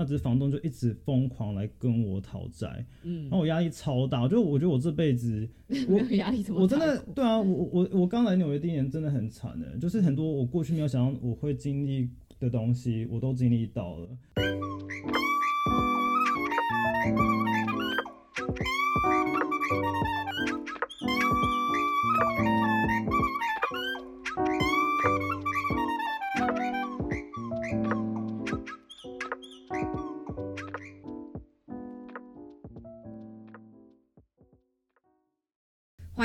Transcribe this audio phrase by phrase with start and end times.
[0.00, 3.24] 那只是房东就一直疯狂来跟我讨债，嗯。
[3.24, 12.08] 然后我压力超大，就我觉得我这辈子 没有压力我真的对啊，我我我刚来纽约第一年真的很惨的，就是很多我过去没有想到我会经历
[12.38, 14.08] 的东西，我都经历到了。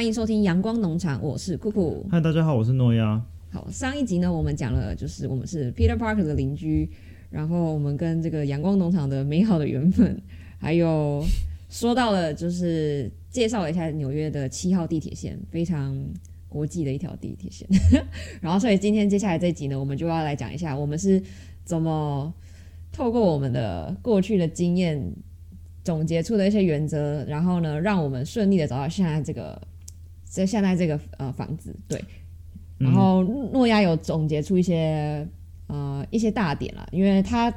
[0.06, 2.06] 欢迎收听阳光农场，我是酷酷。
[2.12, 3.20] 嗨，大家好，我是诺亚。
[3.50, 6.88] 好，上一集呢，我们讲了就是我们是 Peter Parker 的邻居，
[7.32, 10.22] 然后我们跟这个阳光农场的美好的缘分，
[10.60, 11.26] 还有
[11.72, 15.98] 说到了就是介绍了一下纽约的七号地铁线，非常
[16.48, 17.68] 国际的一条地铁线。
[18.40, 21.20] 然后，所以今天接下来这一集呢，我们就要来讲一下我们是
[21.64, 22.32] 怎么
[22.92, 25.04] 透过我们的过去的经验
[25.84, 29.60] 总结出的一些原则，然后呢，让我们顺利的找到现在这个
[30.36, 32.04] 在现在这个呃房子，对。
[32.78, 35.26] 然后诺亚有总结出一些
[35.68, 37.54] 呃一些大点了，因为他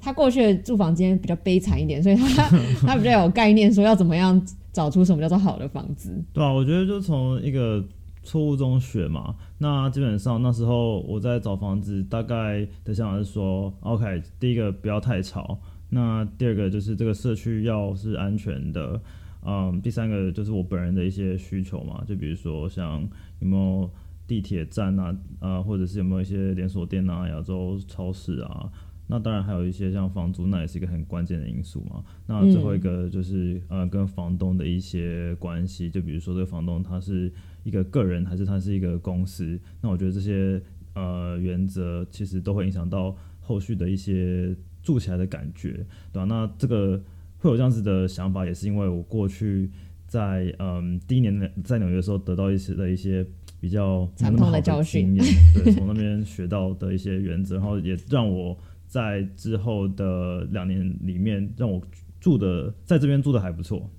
[0.00, 2.48] 他过去的住房间比较悲惨一点，所以他
[2.86, 4.40] 他比较有概念，说要怎么样
[4.72, 6.10] 找出什么叫做好的房子。
[6.32, 7.84] 对啊，我觉得就从一个
[8.22, 9.34] 错误中学嘛。
[9.58, 15.58] 那基本上那时候我在找房子，大概的想法是说，OK，第一个不要太吵，
[15.90, 18.98] 那第二个就是这个社区要是安全的，
[19.44, 23.06] 嗯，第三个就是我本人的一些需求嘛，就比如说像
[23.40, 23.90] 有没有
[24.26, 28.70] 地铁站啊，啊，或者是有没有一些连锁店啊、亚洲超市啊。
[29.06, 32.02] 那当然还有一些像房租，那也是一个很关键的因素嘛。
[32.26, 37.30] 那最后一个就是、呃，跟房东的一些关系，就比如说这个房东他是
[37.64, 40.58] 一个个人还是他是一个公司，那我觉得这些
[40.94, 46.98] 呃原则其实都会影响到后续的一些住起来的感觉，对吧、那这个
[47.44, 49.70] 会有这样子的想法，也是因为我过去
[50.06, 53.24] 在嗯第一年在纽约的时候得到一些的一些
[53.60, 55.14] 比较惨痛的教训，
[55.52, 58.56] 对，从那边学到的一些原则，然后也让我
[58.86, 61.78] 在之后的两年里面，让我
[62.18, 63.90] 住的在这边住的还不错。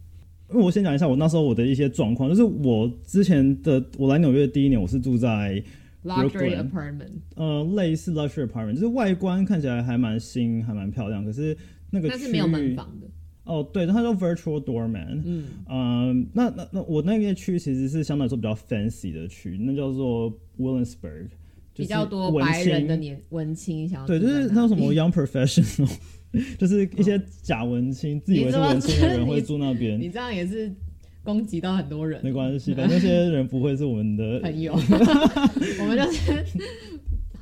[0.50, 5.62] 因为我先讲一下我那时候我的一些状况，就是我之前的我来纽约的第一年，我是住在
[6.04, 11.56] Luxury apartment，呃类似 luxury apartment，就是外观看起来还蛮新，还蛮漂亮，可是
[11.92, 13.08] 那个但是没有门房的。
[13.46, 15.22] 哦，对，它叫 virtual doorman。
[15.24, 21.28] 嗯，嗯，那那那我那个区其实是相对来说比较 fancy 的区，那叫做 Williamsburg，
[21.76, 25.98] 比较多文白人青的年文青想要对，就是住在那种什么 young professional，
[26.58, 30.74] 就是一些假文青，自以为是文青的人 会住那边，你这样也是
[31.24, 34.40] 攻击到很多人，没关系，反正那 些人不会是我们的。
[34.40, 34.74] 朋友，
[35.80, 36.44] 我们就是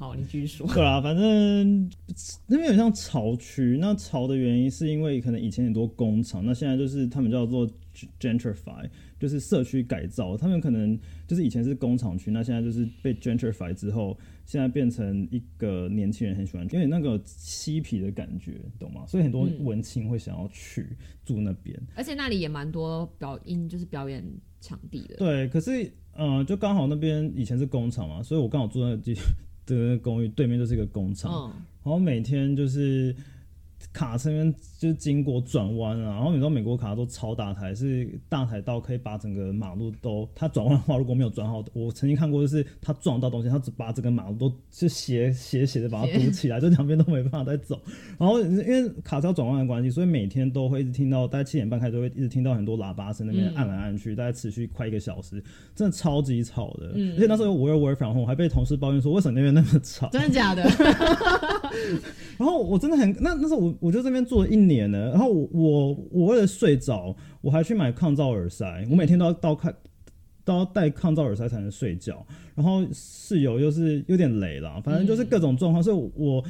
[0.04, 0.68] 好，你继续说。
[0.74, 1.90] 对啊，反正
[2.46, 7.66] 那边有像潮区，那潮的原因是因为可能以前很多工厂，那现在就是他们叫做
[8.20, 19.06] gentrify，就是社区改造，他们可能就是以前是工厂区，那现在就是被 gentrify 之后，现在变成一个年轻人很喜欢，因为那个嬉皮的感觉，懂吗？
[19.08, 20.86] 所以很多嗯文青会想要去
[21.24, 21.80] 住那边。
[21.96, 24.22] 而且那里也蛮多表音，就是表演
[24.60, 25.16] 场地的。
[25.16, 29.16] 对，可是嗯，就刚好那边以前是工厂嘛，所以我刚好住在地
[29.66, 31.52] 的那个公寓对面就是一个工厂，嗯，
[31.84, 33.16] 然后每天就是
[33.94, 47.80] 卡车那边就是经过转弯啊，然后你知道美国卡都超大台，是大台到可以把整个马路都，它转弯的话如果没有转好，我曾经看过就是它撞到东西，它只把整个马路都是斜斜斜的把它堵起来，就两边都没办法再走。
[48.18, 55.42] 然后因为卡车要转弯的关系，所以每天都会一直听到，大概七点半开始都会一直听到很多喇叭声，那边嗯按来按去，大概持续快一个小时，
[55.76, 56.94] 真的超级吵的。
[56.96, 60.10] 嗯而且那时候我 work work from home，我还被同事抱怨说为什么那边那么吵。
[60.10, 60.64] 真的假的？
[62.38, 69.76] 然后我真的很那那时候我我就这边住了一年了，然后我我我为了睡着，我还去买抗噪耳塞，我每天都要到看
[70.46, 72.26] 都要戴抗噪耳塞才能睡觉。
[72.56, 76.44] 然后室友又是有点雷啦，反正就是各种状况，所以我。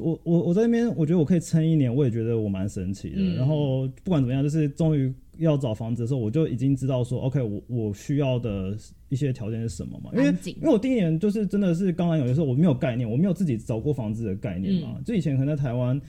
[0.00, 3.16] 我我我在那边，我觉得我可以撑一年，我也觉得我蛮神奇的。
[3.18, 8.76] 嗯然后不管怎么样，就是终于要找房子的时候，我就已经知道说，OK，我我需要的
[9.08, 10.12] 一些条件是什么嘛？
[10.14, 15.00] 因为因为我第一年就是真的是刚来有的时候我没有概念，我没有自己找过房子的概念嘛。
[15.04, 16.00] 就以前可能在台湾，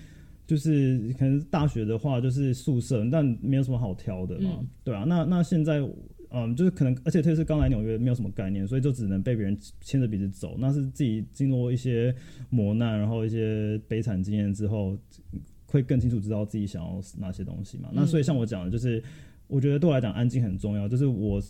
[0.50, 5.06] 就是可能大学的话就是宿舍，但没有什么好挑的嘛，嗯对啊。
[5.08, 5.88] 那那现在。
[6.32, 10.58] 嗯，就是可能，而且特别是刚来纽约，没有什么概念，所以就只能被别人牵着鼻子走。
[10.60, 12.14] 那是自己经过一些
[12.52, 14.96] 磨难，然后一些悲惨经验之后，
[15.66, 17.90] 会更清楚知道自己想要哪些东西嘛。
[17.92, 19.04] 那所以像我讲的，就是
[19.48, 20.88] 我觉得对我来讲，安静很重要。
[20.88, 21.42] 就是我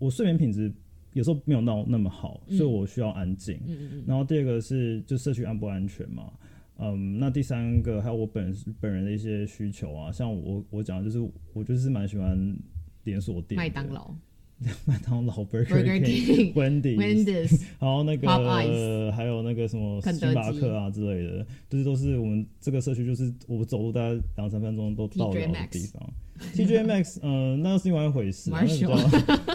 [0.00, 0.68] 我睡眠品质
[1.12, 3.54] 有时候没有到那么好，所以我需要安静。
[3.68, 6.32] 嗯嗯嗯，然后第二个是就社区安不安全嘛？
[6.78, 12.56] 嗯，那第三个还有我本本人的一些需求啊，像我我讲的就是我就是蛮喜欢
[13.04, 14.14] 连锁店的，麦当劳、
[14.86, 26.12] 麦当劳、Burger King、Wendy's，Wendy's， 然后那个还有那个什么星巴克啊之类的，就是都是我们这个社区，就是我走路大概两三分钟都到了的地方。
[26.52, 28.98] TJ Maxx，嗯、那是另外一回事、Marshall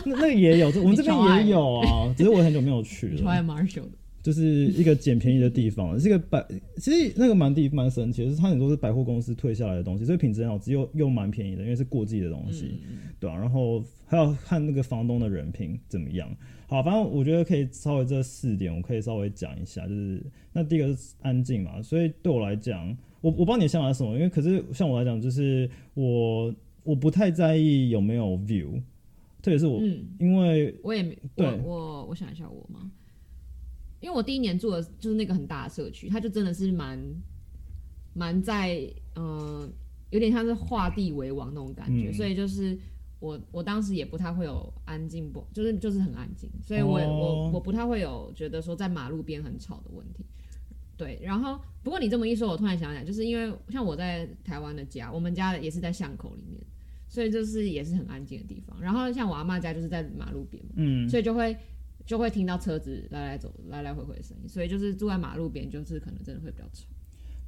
[0.06, 3.22] 那那个 也有，我们这边也有啊，只是我很久没有去了。
[3.22, 6.46] 超爱 Marshall 的，就是一个捡便宜的地方， 是一个百，
[6.78, 12.80] 其实那个蛮地蛮神奇的，是它很多是百货公司退下来的东西，所以品质很好，只有又蛮便宜的，因为是过季的东西，
[13.20, 16.30] 对啊，然后还要看那个房东的人品怎么样。
[16.68, 20.22] 好，反正我觉得可以稍微这四点，我可以稍微讲一下，就是
[20.54, 28.74] 那第一个是安静嘛，所以对我来讲，我我不知道你的想法是什么，因为可是像我来讲，就是我我不太在意有没有 view，
[29.42, 31.48] 特别是我，嗯，因为我也没，对。
[31.64, 32.92] 我我我想一下我嘛，
[34.00, 37.00] 因为我第一年住的就是那个很大的社区，它就真的是蛮
[38.14, 38.80] 蛮在
[39.16, 39.70] 嗯、呃
[40.12, 42.76] 有点像是画地为王那种感觉，嗯所以就是
[43.20, 50.26] 我我当时也不太会有安静不，就是就是很安静，所以我、哦我我不太会有觉得说在马路边很吵的问题。
[50.98, 56.60] 对，然后不过你这么一说，我突然想起来，就是因为像我在台湾的家，我们家也是在巷口里面，
[57.08, 58.76] 所以就是也是很安静的地方。
[58.82, 61.56] 然后像我阿妈家就是在马路边嘛，嗯，所以就会
[62.10, 66.88] 就会听到车子来来走、来来回回的声音，所以就是住在马路边，就是可能真的会比较吵。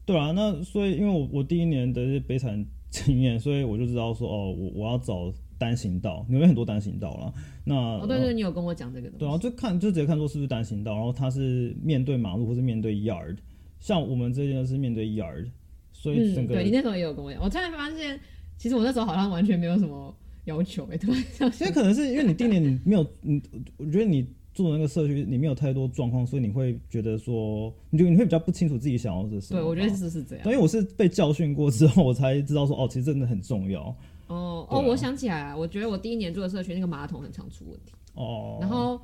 [0.05, 7.33] 对啊，那所以因为我我第一年的这些悲惨经验，所以我就知道说哦，我我要找单行道，纽约很多单行道啦。
[7.65, 9.25] 那哦，对对，你有跟我讲这个东西。
[9.25, 13.37] 对啊，就看就直接看说是不是单行道，然后它是面对马路或是面对 yard，
[13.79, 15.47] 像我们这边是面对 yard，
[15.91, 18.19] 所以整嗯，个、对你那时候也有跟我讲，我突然发现，
[18.59, 20.15] 其实我那时候好像完全没有什么
[20.45, 21.51] 要求诶，突然想。
[21.61, 23.41] 因为可能是因为你第一年你没有，你
[23.77, 30.43] 我觉得你住的那个社区你没有太多状况，所以你会觉得说，你就你会比较不清楚自己想要的是什么对，我觉得是是这样。
[30.43, 33.95] 对，因为我是被教训过之后，我才知道说哦，其实真的很重要
[34.27, 38.57] 哦哦，我想起来了，我觉得我第一年住的社区那个马桶很常出问题，哦。
[38.61, 38.99] 然后。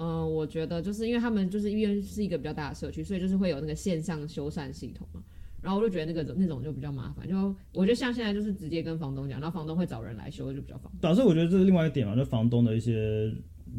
[0.00, 5.20] 嗯、我觉得就是因为他们就是医院是一个比较大的社区，所以就是会有那个线上修缮系统嘛。
[5.60, 7.34] 然后我就觉得那个那种就比较麻烦，就
[7.72, 11.00] 我觉得像现在就是直接跟房东讲，然后房东会找人来修，就比较方便。
[11.00, 13.28] 导致我觉得这是另外一点嘛，就房东的一些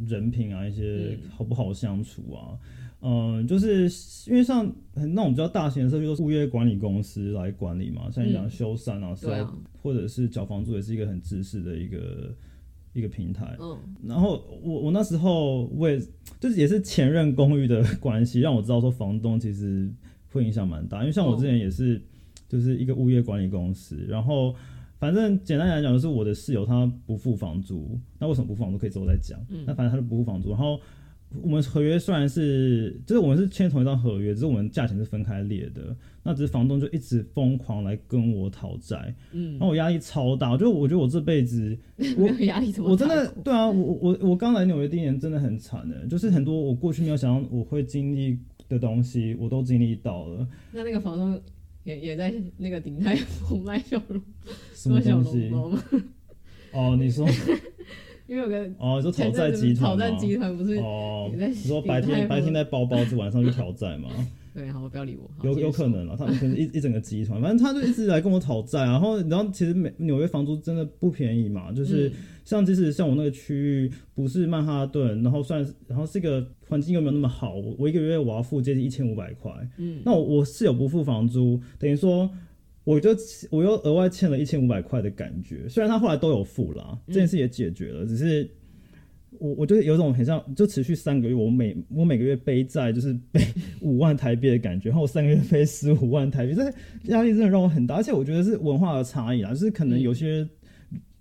[0.07, 1.29] 人品啊，一些嗯。
[1.29, 2.57] 好不好相处啊。
[3.01, 3.89] 嗯，就是
[4.27, 8.49] 因为像很那种比较大型的社区都是物业管理公司来管理嘛，像你讲嗯。
[8.49, 12.35] 修缮啊，是对啊，或者是缴房租也是一个很知识的一个
[12.91, 13.55] 一个平台。
[13.59, 15.97] 嗯，然后我我那时候我也
[16.41, 19.89] 就是也是前任公寓的关系，让我知道说房东其实
[20.31, 22.01] 会影响蛮大，因为像我之前也是
[22.49, 24.53] 就是一个物业管理公司，然后
[24.99, 30.79] 反正简单来讲就是我的室友他不付房租，那为什么不付房租可以之后再讲，那反正他就不付房租，然后。
[31.43, 35.95] 我们合约虽然是，就是我们是签同一张合约，只是我们价钱是分开列的。
[36.23, 41.77] 那只是房东就一直疯狂来跟我讨债，嗯，然后我压力超大，就我觉得我这辈子
[42.17, 50.47] 我有压力我真的对啊，我我我刚来纽约第一年真的很惨的，就是很多我过去没有想到我会经历的东西，我都经历到了。
[50.71, 51.39] 那那个房东
[51.83, 54.21] 也也在那个顶台红麦小龙
[54.73, 55.49] 什么小东西？
[55.49, 55.83] 笼包吗？
[56.71, 57.27] 哦，你说
[58.27, 59.97] 因为有个哦，你说讨债集团吗？
[59.97, 64.09] 讨债集团不是哦，你说白天白天在包包子，晚上去讨债吗？
[64.53, 82.29] 对，好，不要理我，有有可能啊，他们可能一一整个集团，反正他就一直来跟我讨债啊，然后然后其实美纽约房租真的不便宜嘛，就是嗯像即使像我那个区域不是曼哈顿，然后算然后是一个环境又没有那么好，我我一个月我要付接近一千五百块，嗯，那我我室友不付房租，等于说。
[82.85, 83.11] 我就
[83.51, 88.49] 我又额外欠了一千五百块的感觉，虽然他后来都有付啦，这件事也解决了，只是
[89.37, 93.41] 我我就有种很像，就持续三个月，我每我每个月背债就是 背
[93.81, 96.63] 五万台币的感觉，然后我三个月背十五万台币，这
[97.11, 100.47] 压力真的让我很大，而且我觉得是文化的差异啊，就是可能有些、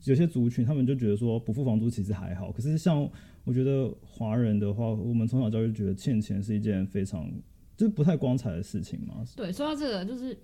[0.05, 3.07] 有些族群他们就觉得说不付房租其实还好，可是像
[3.49, 7.27] 我觉得华人的话，我们从小教育觉得欠钱是一件非常
[7.79, 10.37] 就是不太光彩的事情嘛，对，说到这个，就是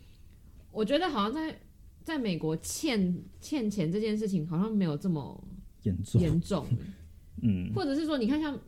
[0.73, 1.55] 我觉得好像在
[2.03, 5.47] 在美国欠欠钱这件事情好像没有这么
[5.83, 6.67] 严重，严重，
[7.43, 7.71] 嗯。
[7.75, 8.59] 或者是说，你看像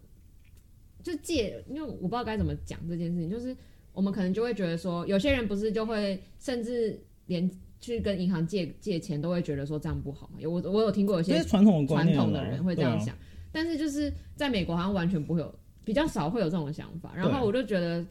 [1.02, 3.57] 就借，因为我不知道该怎么讲这件事情，就是
[3.95, 7.50] 我们可能就会觉得说，有些人不是就会甚至连
[7.81, 10.38] 去跟银行借借钱都会觉得说这样不好嘛。
[10.38, 13.16] 有我我有听过有些传统传统的人会这样想，
[13.57, 17.15] 但是就是在美国好像完全不会有，比较少会有这种想法。
[17.17, 18.05] 然后我就觉得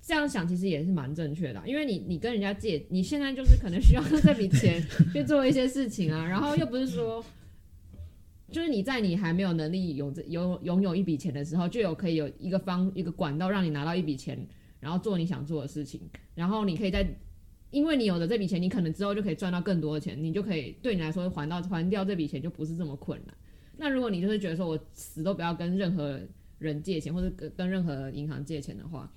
[0.00, 4.80] 这样想其实也是蛮正确的啊，因为你你跟人家借，你现在就是可能需要 这笔钱
[5.12, 7.24] 去做一些事情啊，然后又不是说。
[8.50, 14.38] 就是你在你还没有能力有这有拥有一笔钱的时候，就有可以有一个方一个管道让你拿到一笔钱，
[14.80, 16.00] 然后做你想做的事情，
[16.34, 17.06] 然后你可以在，
[17.70, 23.34] 因为你有了这笔钱，你可能之后就可以赚到更多的钱，你就可以对你来说还到还掉这笔钱就不是这么困难。
[23.78, 26.20] 那如果你就是觉得说我死都不要跟任何
[26.58, 29.10] 人借钱，或者跟跟任何银行借钱的话，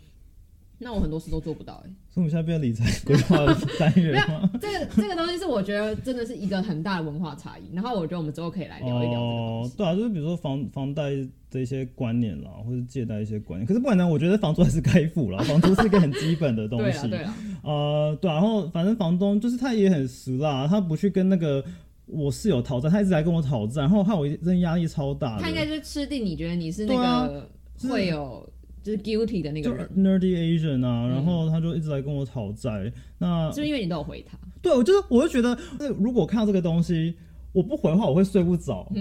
[0.78, 4.50] 那我很多事都做不到哎、所以我们现在变成理财规划的单元吗？
[4.60, 11.12] 这个这个东西是我觉得真的是一个很大的文化差异，然后我觉得我们之后可以来聊一聊这个。，哦对啊，就是比如说房房贷
[11.52, 13.66] 的一些观念啦，或者借贷一些观念。
[13.68, 17.08] 可是不管怎样，我觉得房租还是该付啦，房租是一个很基本的东西。
[17.08, 21.64] 对啊对啊，呃，对啊、然后反正房东就是他也很实啦，他不去跟那个
[22.12, 25.42] 我室友讨债，他一直来跟我讨债，然后害我真的压力超大的。
[25.44, 27.50] 他应该就是吃定你觉得你是那个
[27.90, 28.48] 会有
[28.84, 32.92] 就是 guilty 的那个人，nerdy Asian 啊，然嗯后他就一直来跟我讨债。
[33.18, 34.38] 那是不是因为你都有回他？
[34.62, 37.16] 对我就是我就觉得，呃如果看到这个东西，
[37.54, 38.92] 我不回的话，我会睡不着。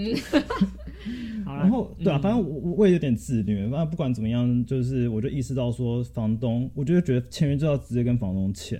[1.43, 3.67] 然后对啊，嗯反正我我我也有点自虐。
[3.67, 8.79] 那不管怎么样，就是我就意识到说，房东，我就觉得签约就要直接跟房东签，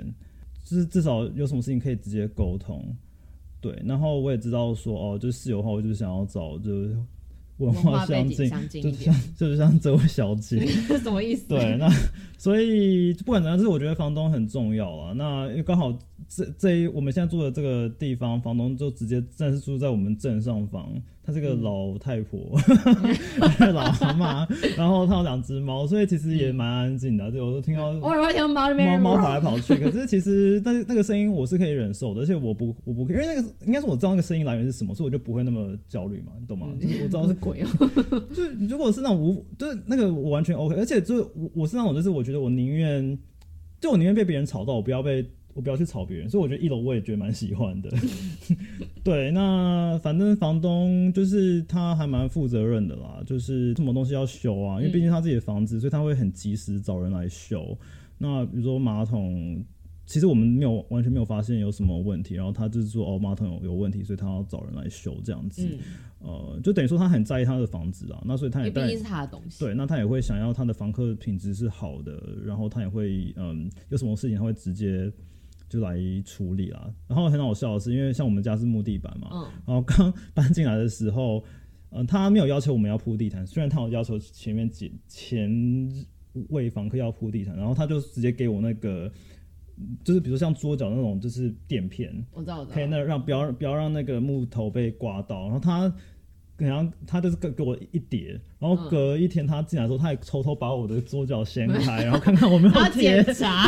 [0.63, 2.95] 就是至少有什么事情可以直接沟通。
[3.61, 6.97] 对，然后我也知道说，哦，就是室友的话，我就是想要找就是
[7.57, 10.65] 文文化相近，相近就是像， 就是像这位小姐。
[10.65, 11.47] 是什么意思？
[11.47, 11.87] 对，那
[12.37, 15.13] 所以不管怎样，就是我觉得房东很重要啊。
[15.15, 15.95] 那因为刚好
[16.29, 20.89] 这这一我们现在住的这个地方，房东就直接暂时住在我们正上方。
[21.23, 22.39] 她是个嗯老太婆，
[23.71, 27.31] 老阿妈，然后她有两只猫，所以其实也蛮安静的。
[27.31, 36.67] 就我都听到偶尔会听到猫猫猫跑来 跑去，可是其实但是那个声音我是可以忍受的，而且我不我不因为那个应该是我知道那个声音来源是什么，所以我就不会那么焦虑嘛，你懂吗？
[36.81, 37.67] 就是我知道是鬼哦，
[38.33, 43.15] 就是如果是那种无，就是那个我完全 OK，而且就是我我是那种就是我觉得我宁愿，
[43.79, 45.23] 就我宁愿被别人吵到，我不要被
[45.53, 47.89] 我不要去吵别人，所以我觉得一楼我也觉得蛮喜欢的。
[49.03, 57.77] 对，那反正房东就是他还蛮负责任的啦，就是什么东西要修啊，因为毕竟他自己的房子，所以他会很及时找人来修。
[58.17, 59.63] 那比如说马桶。
[60.03, 65.65] 其实我们没有完全没有发现有什么问题，然后他就是说哦马桶有有问题，所以他要找人来修这样子。
[65.71, 65.79] 嗯，
[66.19, 69.63] 呃，就等于说他很在意他的房子啊，那所以他也毕竟是他的东西。
[69.63, 75.09] 对，那他也会想要他的房客品质是好的，然后他也会嗯有什么事情他会直接
[75.71, 76.93] 就来处理啦。
[77.07, 81.41] 然后很好笑的是，因为像我们家是木地板嘛，嗯，然后刚搬进来的时候，
[81.91, 85.89] 嗯、他没有要求我们要铺地毯，虽然他有要求前面几前
[86.49, 89.09] 位房客要铺地毯，然后他就直接给我那个。
[90.03, 92.85] 就是比如像桌角那种，就是垫片，我知道，我知可以。
[92.85, 95.91] 那让不要不要让那个木头被刮到，然后他。
[96.67, 103.23] 然后他就是给给我一叠，然后隔一天他进来的时候，他也偷偷把我的桌角掀开， 然后看看我没有检。
[103.33, 103.67] 查，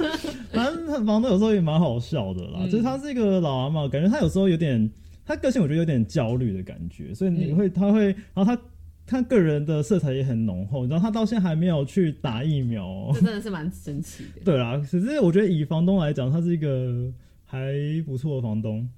[0.52, 4.90] 反正他房东有时候也蛮好笑的啦，嗯就是他是一个老阿嬷，感觉他有时候有点，
[5.24, 8.60] 他个性我觉得有点焦虑的感觉，所以你嗯会、他会，然后他
[9.06, 14.42] 他个人的色彩也很浓厚，然后他到现在还没有去打疫苗、哦这，真的是蛮神奇的。
[14.44, 17.12] 对啊，可是我觉得以房东来讲，他是一个
[17.44, 17.72] 还
[18.06, 18.88] 不错的房东。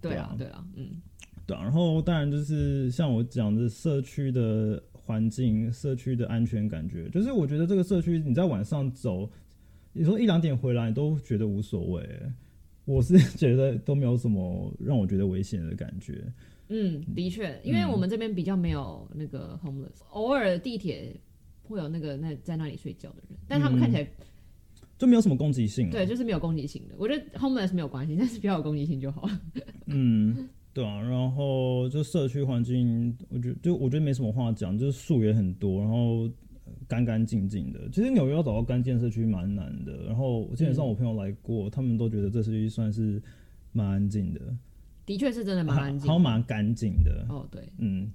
[0.00, 0.86] 对啊，对对啊，嗯，
[1.50, 9.28] 对啊，然后当然就是像我讲的社区的环境、社区的安全感觉，就是我觉得这个社区你在晚上走，
[9.92, 12.08] 你说一两点回来，你都觉得无所谓。
[12.86, 16.24] 我是 觉得都没有什么让我觉得危险的感觉。
[16.68, 21.14] 嗯，的确，因为我们这边比较没有那个 homeless，偶尔地铁
[21.62, 24.08] 会有那个那在那里睡觉的人，但他们看起来、
[24.96, 25.92] 就没有什么攻击性了。
[25.92, 26.94] 对就是没有攻击性的。
[26.96, 29.40] 我觉得 homeless 没有关系，但是不要有攻击性就好了。
[29.86, 36.22] 嗯，对啊，然后就社区环境，我觉得就我觉得没什么话讲，就是树也很多，然后
[36.64, 37.80] 呃干干净净的。
[37.90, 40.04] 其实纽约要找到干净的社区蛮难的。
[40.04, 43.20] 然后基本上我朋友来过，他们都觉得这社区算是
[43.72, 44.40] 蛮安静的，
[45.04, 46.18] 的确是真的蛮安静还。
[46.18, 47.26] 蛮干净的。
[47.28, 48.08] 哦，对，嗯，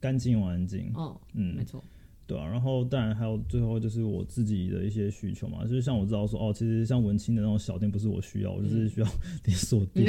[0.00, 0.90] 干净又安静。
[0.94, 1.82] 哦，嗯没，错，
[2.30, 9.06] 对啊，然后当然还有最后就是我自己的一些需求嘛，就是像我知道说哦，其实像文青的那种小店不是我需要，我就是需要
[9.44, 10.06] 连锁 店，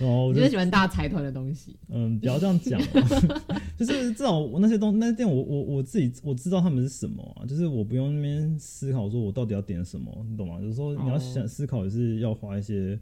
[0.00, 1.74] 然后我就就是喜欢大财团的东西。
[1.88, 3.08] 嗯，不要这样讲嘛，
[3.76, 10.60] 就是至少我那些东那些店我我我自己我知道他们是什么啊，就是我不用那边思考说我到底要点什么，你懂吗？
[10.62, 12.96] 有时候你要哦想思考也是要花一些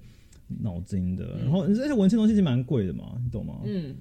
[0.62, 3.60] 脑筋的，嗯然后而且文青东西其实蛮贵的嘛，你懂吗？
[3.66, 3.94] 嗯，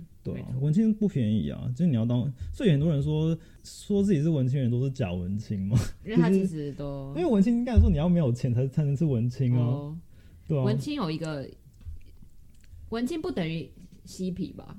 [0.60, 9.98] 文青不便宜啊，就是你要当，所以很多人说说自己是文青人都是假文青嘛， 因为他其实都因为文青应该说你要没有钱才才能是文青啊，哦，
[10.48, 11.50] 对啊，文青有一个
[12.90, 13.70] 文青不等于
[14.06, 14.76] 嬉皮吧？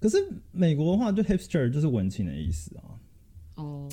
[0.00, 0.18] 可是
[0.52, 2.84] 美国的话就 hipster 就是文青的意思啊，
[3.54, 3.88] 哦，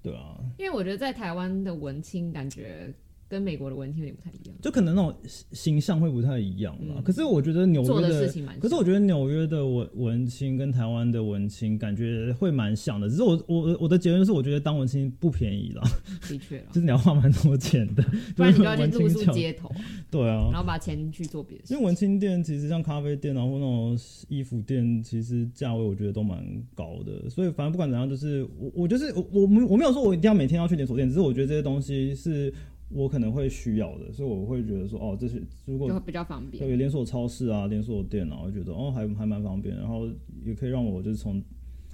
[0.00, 2.94] 对啊，因为我觉得在台湾的文青感觉
[3.28, 5.14] 跟美国的文青有点不太一样，就可能那种
[5.52, 6.94] 形象会不太一样啦。
[6.96, 8.60] 嗯可是我觉得纽做约的事情蛮像。
[8.60, 15.82] 可是我觉得纽约的文文青跟台湾的文青感觉会蛮像的，只是我我我的结论是，我觉得当文青不便宜啦，
[16.28, 18.02] 的确了就，是你要花蛮多钱的，
[18.36, 19.76] 不然你就要去文露宿青角街头啊，
[20.10, 21.88] 对啊然，后把钱去做别的事因为。
[21.88, 26.38] 文青店其实像咖啡店啊，或那种衣服店，其实价位我觉得都蛮
[26.74, 27.30] 高的。
[27.30, 32.52] 所以反正不管怎样，就是我我就是我我没我没有说我一定要每天要去连锁店，只是我觉得这些东西是
[32.90, 36.68] 我可能会需要的，所以我会觉得说哦，这些如果比较方便。
[36.68, 40.08] 有连锁超市啊、连锁店啊，我觉得哦还还蛮方便，然后
[40.44, 41.42] 也可以让我就是从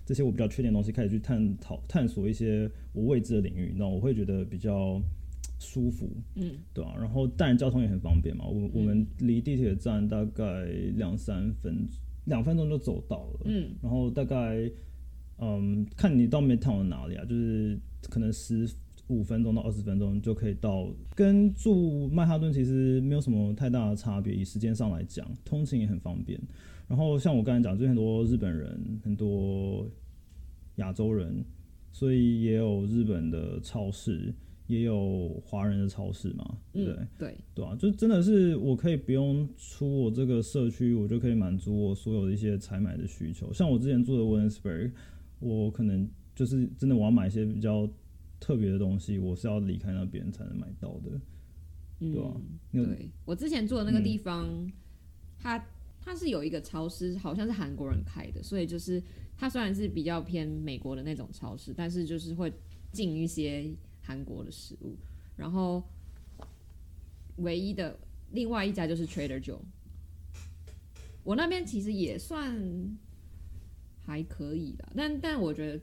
[0.04, 5.00] 这些我比较缺点的东西开始去探讨探索一些我未知的领域，那我会觉得比较
[5.58, 6.08] 舒服。
[6.36, 10.64] 嗯，对啊，然后当然交通也很方便嘛，我我们离地铁站大概
[10.96, 11.88] 两三分
[12.26, 14.70] 两分钟就走到了，嗯，然后大概
[15.38, 18.68] 嗯看你到 Midtown 哪里啊，就是可能十
[19.08, 26.40] 五分钟到二十分钟就可以到，跟住曼哈顿其实没有什么太大的差别，以时间上来讲，通勤也很方便。
[26.88, 29.86] 然后像我刚才讲，就很多日本人，很多
[30.76, 31.44] 亚洲人，
[31.92, 34.34] 所以也有日本的超市，
[34.66, 36.98] 也有华人的超市嘛，对不对？
[36.98, 43.52] 嗯，对，对啊，就真的是我可以不用出我这个社区，我就可以满足我所有的一些采买的需求。
[43.52, 44.92] 像我之前住的 Williamsburg，
[45.40, 47.88] 我可能就是真的我要买一些比较
[48.44, 51.18] 特别的东西，我是要离开那边才能买到的。
[52.00, 52.30] 嗯，对啊
[52.70, 54.70] 对我之前住的那个地方，
[55.38, 55.66] 它
[55.98, 59.02] 它是有一个超市，好像是韩国人开的，所以就是
[59.34, 62.52] 它虽然是比较偏美国的那种超市，但是就是会
[62.92, 64.94] 进一些韩国的食物。
[65.36, 65.82] 然后
[67.36, 67.98] 唯一的
[68.32, 69.58] 另外一家就是 Trader Joe，
[71.22, 72.54] 我那边其实也算
[74.04, 75.80] 还可以的，但但我觉得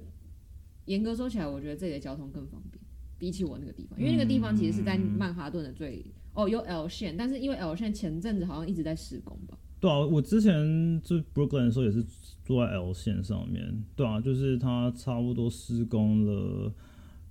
[0.91, 2.81] 严格说起来，我觉得这里的交通更方便。
[3.17, 12.03] 比起我那个地方，因为那个地方其实是在曼哈顿的最、哦有 L 线，但是因为 L 线前阵子好像一直在施工吧，对啊，我之前就 Brooklyn 的时候也是
[12.43, 16.73] 住在 L 线上面，对啊，就是它差不多施工了，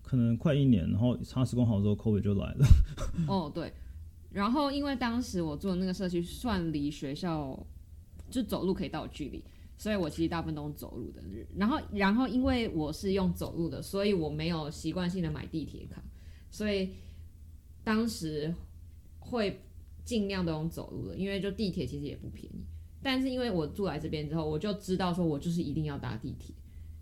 [0.00, 2.66] 可能快一年，然后它施工好之后，COVID 就来了。
[3.26, 3.72] 哦对，
[4.30, 7.66] 然后因为当时我住的那个社区算离学校
[8.30, 9.42] 就走路可以到的距离，
[9.80, 11.22] 所以我其实大部分都用走路的。
[11.56, 16.02] 然后然后因为我是用走路的，所以我没有习惯性的买地铁卡，
[16.50, 16.90] 所以
[17.82, 18.54] 当时
[19.18, 19.58] 会
[20.04, 22.62] 尽量都用走路的，因为就地铁其实也不便宜。
[23.02, 26.54] 但是因为我住来这边之后，我就知道说我就是一定要搭地铁，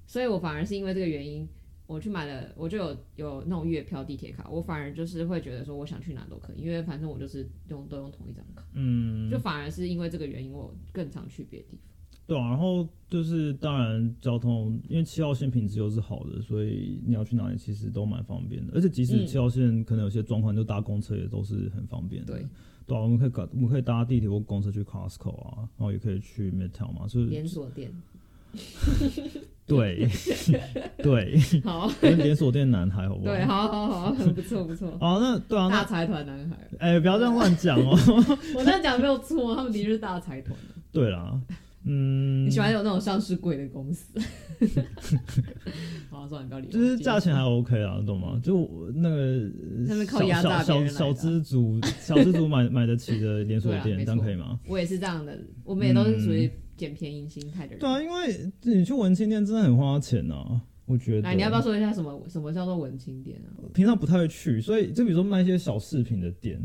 [0.07, 1.49] 所以我反而是因为这个原因，
[1.89, 11.98] 我去买了，我就有有那种月票地铁卡，我反而就是会觉得说我想去哪都可以，因为反正我就是用都用同一张卡，嗯，就反而是因为这个原因，我更常去别的地方。
[12.29, 18.73] 对啊，然后就是当然交通，因为七号线品质又是好的，所以你要去哪里其实都蛮方便的。
[18.75, 22.35] 而且即使嗯七号线可能有些状况，就搭公车也都是很方便的。
[22.35, 22.47] 对，
[22.87, 27.91] 对啊，我们可以搞，我们可以搭地铁或公车去 Costco 啊，然后也可以去 Midtown 嘛，就是连锁店，
[29.67, 30.07] 对
[31.03, 33.33] 对， 好， 跟连锁店男孩好不好？
[33.35, 34.89] 对，好好好，很不错不错。
[35.01, 37.97] 哦，那对啊，大财团男孩，哎、不要这样乱讲哦。
[38.55, 40.55] 我这样讲没有错，他们的确是大财团。
[40.93, 41.41] 对啦，
[41.89, 44.13] 嗯你，喜欢有那种上市贵的公司？
[46.11, 46.69] 好，算了，不要理。
[46.69, 48.39] 就是价钱还 OK 啊，你懂吗？
[48.43, 49.51] 就我那个
[49.87, 54.59] 他们靠小压榨小小资族小资族买买得起的连锁店， 啊这样可以吗？
[54.67, 57.79] 我也是这样的，我们也都是属于捡便宜心态的人。
[57.81, 61.29] 对啊，因为你去文青店真的很花钱呐、我觉得。
[61.29, 63.51] 哎，你要不要说一下什么什么叫做文青店啊？
[63.73, 66.61] 平常不太会去，所以就比如说卖一些小饰品的店，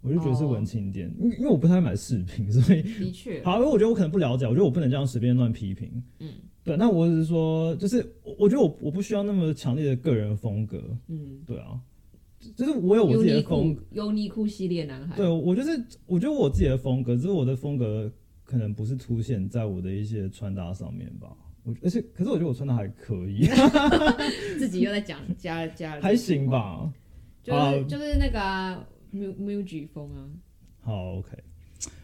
[0.00, 5.90] 我就觉得是文青店，因为因为我不太买饰品， 所以的确，好，因为我觉得我可能不了解，我觉得我不能这样随便乱批评。
[6.20, 6.28] 嗯，
[6.62, 11.80] 对，那我只是说，就是我我觉得我我不需要那么强烈的个人风格，嗯，对啊，
[12.54, 15.70] 就是我有我自己的风库优衣库系列男孩，对，我就是
[16.06, 18.10] 我觉得我自己的风格，只是我的风格
[18.44, 21.28] 可能不是凸显在我的一些穿搭上面吧。
[21.64, 23.48] 我而且可是我觉得我穿的还可以，
[24.56, 26.88] 自己又在讲加加了还行，吧。
[27.42, 30.28] 就是、好就是那个啊，mu muji 风啊，
[30.82, 31.30] 好，OK，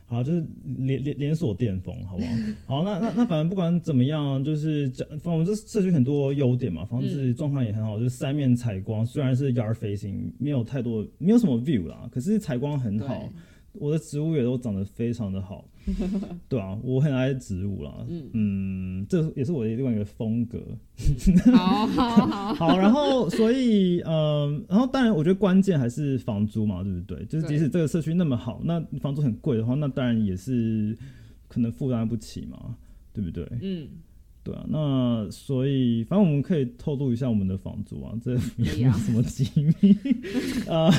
[0.06, 0.44] 好，就是
[0.78, 2.28] 连连连锁店风，好不好？
[2.66, 13.28] 好，那那那反正不管怎么样，就是讲，反正我们这社区很多优点嘛，房子状况也很好，就是三面采光，虽然是 yard facing，没有太多，没有什么 view 啦，可是采光很好对。
[13.74, 15.64] 我的植物也都长得非常的好，
[16.48, 17.92] 对啊，我很爱植物啦，
[18.32, 19.06] 嗯。
[19.08, 20.58] 这也是我的另外一个风格。
[21.52, 27.24] 好好好， 好，然后所以嗯，然后当然我觉得关键还是房租嘛，对不对？
[27.26, 30.96] 就是即使这个社区那么好，那房租很贵的话，那当然也是
[31.48, 32.76] 可能负担不起嘛，
[33.12, 33.44] 对不对？
[33.60, 33.88] 嗯，
[34.44, 39.96] 对啊，那所以反正我们可以透露一下我们的房租啊，这也没有什么机密。
[40.68, 40.90] 呃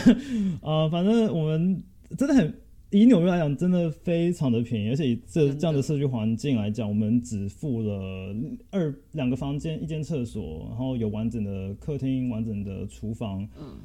[0.61, 1.81] 呃，反正我们
[2.17, 2.53] 真的很
[2.93, 8.35] 以纽约来讲，真的非常的便宜，而且以这这样的社区环境来讲，我们只付了
[8.69, 13.77] 二两个房间、一间厕所，然后有完整的客厅、完整的厨房，嗯，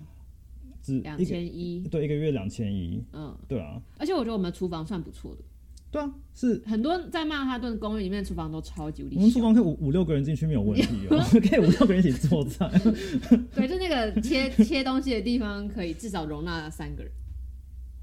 [0.83, 5.43] 只两千一，对一个月两千一，嗯，对啊，而且我觉得我们厨房算不错的，
[5.91, 11.19] 对啊，是很多在曼哈顿公寓里面的厨房都超级无敌我们厨，房可以五五六个人进去没有问题哦，
[11.49, 12.71] 可以五六个人一起做菜。
[13.57, 17.11] 对，就那个切切东西的地方可以至少容纳三个人，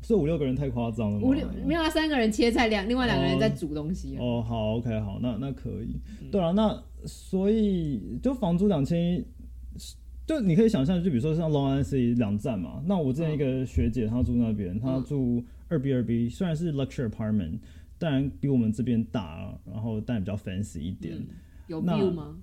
[0.05, 1.27] 所以五六个人太夸张了吗？
[1.27, 5.99] 五六没有啊，三个人切菜，两另外两个人在煮东西啊，哦，好，OK，好，那那可以。
[6.21, 6.29] 嗯。
[6.29, 9.25] 对啊，那所以就房租两千一，
[10.27, 17.57] 就你可以想象，就比如说像 Long Island 两站嘛，那我之前一个学姐她住那边，她住二 B 二 B，虽然是 luxury apartment，
[17.97, 21.27] 当然比我们这边大，然后但比较 fancy 一点，嗯，
[21.65, 22.37] 有那 view 吗？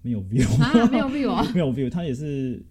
[0.00, 2.64] 没有 view，啊，没有 view 啊， 没有 view，它也是。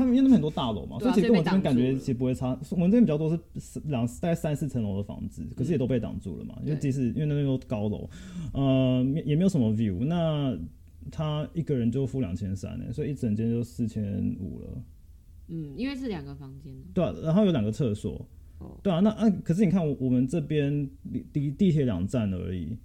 [0.00, 2.58] 他们因为那边很多大楼嘛，啊所以其实跟我这边感觉其实不会差。
[2.70, 6.58] 我们这边比较多是两大概三四层楼的房子，可是也都被挡住了嘛。
[6.64, 8.08] 因为即使因为那边都高楼，
[8.54, 10.04] 呃，也没有什么 view。
[10.04, 10.58] 那
[11.10, 14.82] 他一个人就付两千三呢，所以一整间就四千五了。
[15.48, 18.26] 嗯，因为是两个房间，对啊、然后有两个厕所。
[18.58, 22.76] 哦对啊，那啊，可是你看我我们这边离离地铁两站而已，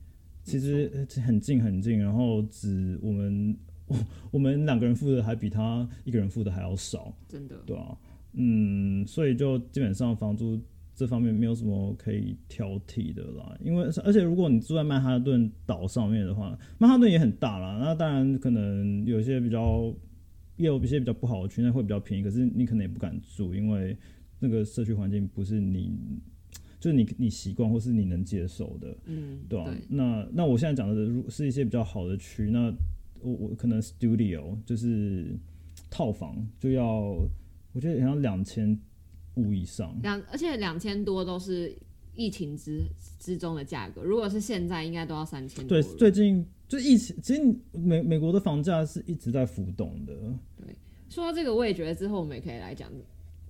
[0.42, 3.56] 其实呃很近很近，然后只我们
[3.88, 3.98] 我
[4.32, 7.16] 我们两个人付的还比他一个人付的还要少。
[7.28, 7.98] 真的，对啊，
[8.34, 10.60] 嗯，所以就基本上房租
[10.96, 13.58] 这方面没有什么可以挑剔的啦。
[13.64, 17.78] 因为而且如果你住在曼哈顿岛上面的话，曼哈顿也很大啦。
[17.80, 19.94] 那当然可能有些比较
[20.58, 23.98] 也有一些比较不好的区，那会比较便宜，可是你可能也不敢住，因为
[24.40, 25.92] 那个社区环境不是你。
[26.78, 32.72] 就是你你习惯或是你能接受的，嗯，对啊，那那我现在讲的如是一些比较好的区，那
[33.22, 35.38] 我我可能 studio 就是
[35.90, 36.86] 套房就要，
[37.74, 38.80] 我觉得好像两千
[39.36, 39.96] 五以上。
[40.02, 41.76] 两而且两千多都是
[42.14, 42.84] 疫情之
[43.20, 50.14] 之中的价格，如果是现在应该都要三千多对，最近就疫情，其实美美国的房价是一直在浮动的。
[50.58, 50.76] 对
[51.10, 52.90] 说到这个，我也觉得之后我们也可以来讲。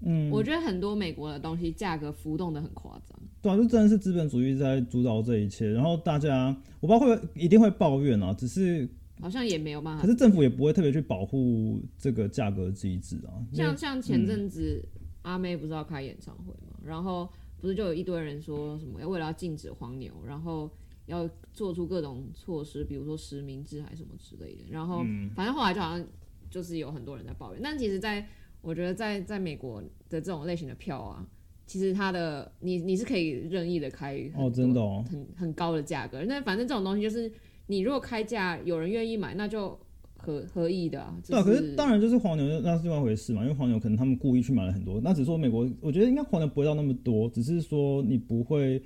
[0.01, 3.17] 嗯，我觉得很多美国的东西价格浮动的很夸张。
[3.41, 5.71] 对啊，就真的是资本主义在主导这一切。
[5.71, 8.87] 然后大家我不知道会不会一定会抱怨啊，只是
[9.21, 10.07] 好像也没有办法可。
[10.07, 13.33] 是政府也不会特别去保护这个价格机制啊。
[13.53, 14.83] 像像前阵子、
[15.21, 20.69] 阿妹不是要开演唱会嘛，然后不是就有一堆人说什么要为了要禁止黄牛，然后
[21.07, 24.63] 要做出各种措施，比如说实名制还是什么之类的。
[24.69, 25.03] 然后、
[25.35, 26.07] 反正后来就好像
[26.49, 28.27] 就是有很多人在抱怨，但其实在
[28.61, 31.25] 我觉得在在美国的这种类型的票啊，
[31.65, 36.23] 其实它的你你是可以任意的开哦，真的哦，很很高的价格。
[36.25, 37.31] 那反正这种东西就是
[37.67, 39.77] 你如果开价有人愿意买，那就
[40.17, 41.15] 合合意的啊。
[41.27, 48.81] 对啊，可是当然就是黄牛那是另外一回事嘛，因为黄牛可能他们故意去买了很多，那只是说美国，我觉得应该黄牛不会到那么多，只是说你不会，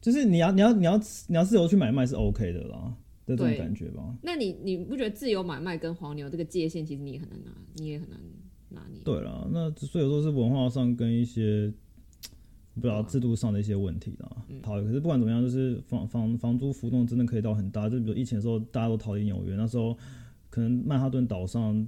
[0.00, 2.94] 就是你要你要你要你要自由去买卖是 OK 的啦
[3.26, 4.16] 的这种感觉吧。
[4.22, 8.18] 那你你不觉得自由买卖跟黄牛这个界限，其实你也很难拿，你也很难
[8.68, 9.00] 拿捏。
[9.04, 11.72] 对啦，那所以说是文化上跟一些
[12.74, 14.44] 不知道制度上的一些问题啦。
[14.62, 19.96] 好，可是不管怎么样，就是房房房租浮动真的可以到很大，就比如疫情的时候大家都逃离纽约，那时候
[20.48, 21.86] 可能曼哈顿岛上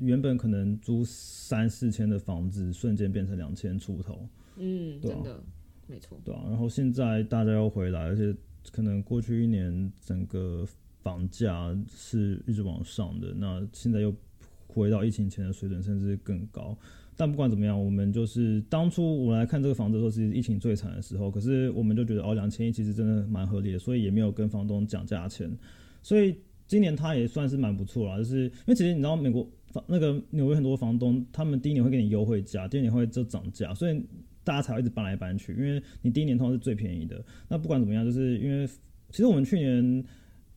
[0.00, 4.28] 原本可能租三四千的房子，瞬间变成两千出头。
[4.56, 5.44] 嗯，对啊真的
[5.86, 6.18] 没错。
[6.24, 8.34] 对啊，然后现在大家要回来，而且
[8.72, 10.66] 可能过去一年整个
[11.02, 14.12] 房价是一直往上的，那现在又
[14.66, 16.76] 回到疫情前的水准，甚至更高。
[17.16, 25.50] 但不管怎么样，我们就是当初我来看这个房子的时候，是疫情最惨的时候，可是我们就觉得哦，两千亿其实真的蛮合理的，所以也没有跟房东讲价钱，
[26.02, 28.18] 所以今年他也算是蛮不错啦。
[28.18, 34.02] 就是因为其实你知道美国房那个纽约很多房东，他们第一年会给你优惠价，第二年会就涨价，所以
[34.44, 37.24] 大家才会一直搬来搬去，因为你第一年通常是最便宜的。
[37.48, 38.66] 那不管怎么样，就是因为
[39.10, 40.04] 其实我们去年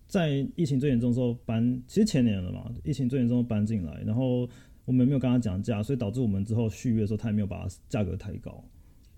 [0.08, 4.50] 在疫情最严重的时候搬，其实前年了嘛，疫情最严重搬进来，然后
[4.90, 8.64] 我们没有跟他讲价，所以导致我们之后续约的时候，他也没有把价格抬高。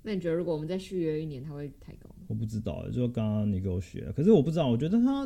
[0.03, 2.25] 那你觉得如果我们再续约一年，他会抬高吗？
[2.27, 5.25] 我不知道，就刚刚你给我学，可是我不知道，我觉得他，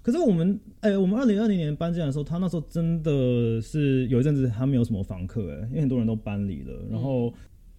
[0.00, 7.30] 可是我们，哎、我们二零二零年搬进来的时候，他那时候真的是有一阵子他没有什么房客，哎，因为很多人都搬离了，然后，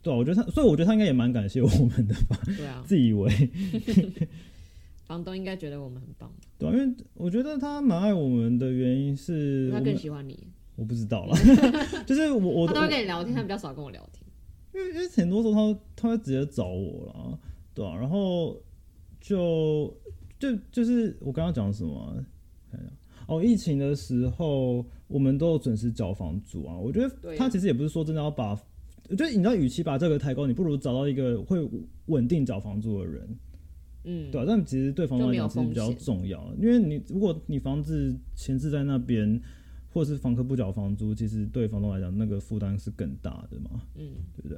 [0.03, 3.27] 对啊，我觉得他，所以我觉得他应该也蛮感谢我们的吧，对啊，自以为，
[5.05, 11.37] 房东应该觉得我们很棒，对啊，因为我觉得他蛮爱我们的原因是他更喜欢你，我不知道啦，
[12.05, 14.23] 就是我我他都会跟你聊天，他比较少跟我聊天。
[14.73, 17.39] 因为因为很多时候他他会直接找我了，
[17.73, 18.59] 对啊，然后
[19.21, 19.95] 就
[20.39, 22.13] 就就是我刚刚讲什么啊、
[22.71, 22.91] 看一下。
[23.27, 26.77] 哦，疫情的时候我们都有准时缴房租啊。
[26.77, 28.51] 我觉得他其实也不是说真的要把，
[29.09, 31.57] 我觉得你知道，与其把这个抬高，你不如找到一个会
[32.07, 33.37] 稳定缴房租的人，
[34.03, 39.39] 嗯，对啊，但其实对房东来讲是比较重要，因为你如果你房子闲置在那边，
[39.93, 44.57] 或者是房客不缴房租，其实对房东来讲那个负担是更大的嘛，嗯，对不对？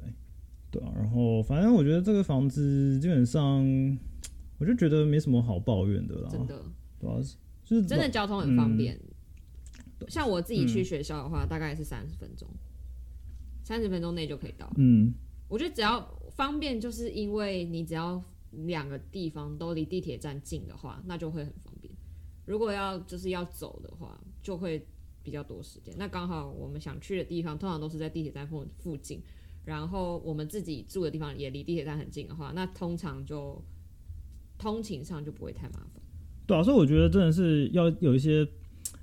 [0.70, 3.64] 对啊，然后反正我觉得这个房子基本上，
[4.58, 6.62] 我就觉得没什么好抱怨的啦，真的
[6.98, 7.16] 对啊，
[7.64, 8.98] 就是真的交通很方嗯便。
[10.08, 12.48] 像我自己去学校的话，大概是三十分钟，
[13.62, 14.70] 三十分钟内就可以到。
[14.76, 15.12] 嗯，
[15.48, 21.92] 我觉得只要方便，就是因为你只要两个地方都离地铁站近的话，那就会很方便。
[22.44, 24.86] 如果要就是要走的话，就会
[25.26, 25.92] 比较多时间。
[25.98, 29.20] 那刚好我们想去的地方，通常都是在地铁站附附近，
[29.64, 33.60] 然后我们自己住的地方也离地铁站很近的话，那通常就
[34.56, 36.00] 通勤上就不会太麻烦。
[36.46, 38.46] 对啊，所以我觉得真的是要有一些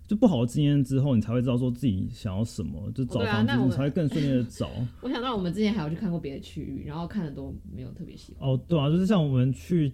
[0.08, 4.70] 就不好的经验之后，你才会知道说自己想要什么，就找啊房子、才会更顺利的 找。
[5.02, 8.50] 我想到我们之前还有去看过别的区域，然后看的都没有特别喜欢。
[8.50, 9.92] 哦，对啊，就是像我们去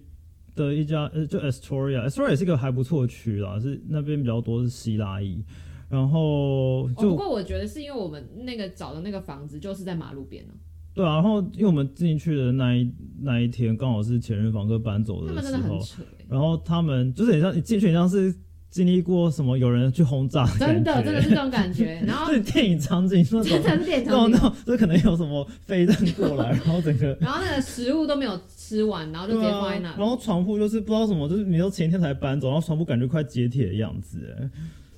[0.54, 5.42] 的一家呃，就 Astoria，Astoria 也是一个还不错的区啦，是那边比较多是希腊裔，
[5.90, 10.54] 然后哦，就、不过我觉得是因为我们那个找的那个房子就是在马路边呢、
[10.94, 15.80] 对啊，然后因为我们进去的那一那一天刚好是前任房客搬走他的时候
[16.28, 18.32] 然后他们就是很像你进去很像是
[18.70, 22.00] 经历过什么有人去轰炸真的真的是这种感觉。
[22.06, 23.62] 然后就是电影场景那种真。
[23.62, 29.96] 的是电那种那场景，种，就可能有什么飞弹过来，然后整个然后那个食物都没有吃完，然后就直接放在那啊。
[29.98, 30.16] 然后。
[30.16, 34.50] 床铺就是不知道什么，就是你都前一天才搬走，然后床铺感觉快解体的样子，哎，